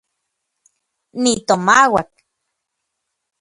Nitomauak. 1.21 2.11